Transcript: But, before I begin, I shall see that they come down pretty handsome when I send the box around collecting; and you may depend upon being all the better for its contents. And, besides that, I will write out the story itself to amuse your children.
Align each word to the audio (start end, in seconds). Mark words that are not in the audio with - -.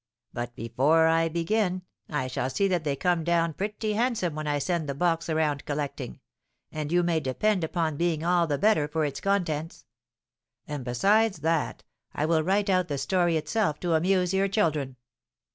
But, 0.33 0.55
before 0.55 1.05
I 1.05 1.29
begin, 1.29 1.83
I 2.09 2.25
shall 2.25 2.49
see 2.49 2.67
that 2.69 2.83
they 2.83 2.95
come 2.95 3.23
down 3.23 3.53
pretty 3.53 3.93
handsome 3.93 4.33
when 4.33 4.47
I 4.47 4.57
send 4.57 4.89
the 4.89 4.95
box 4.95 5.29
around 5.29 5.63
collecting; 5.65 6.21
and 6.71 6.91
you 6.91 7.03
may 7.03 7.19
depend 7.19 7.63
upon 7.63 7.97
being 7.97 8.23
all 8.23 8.47
the 8.47 8.57
better 8.57 8.87
for 8.87 9.05
its 9.05 9.21
contents. 9.21 9.85
And, 10.67 10.83
besides 10.83 11.41
that, 11.41 11.83
I 12.15 12.25
will 12.25 12.41
write 12.41 12.67
out 12.67 12.87
the 12.87 12.97
story 12.97 13.37
itself 13.37 13.79
to 13.81 13.93
amuse 13.93 14.33
your 14.33 14.47
children. 14.47 14.95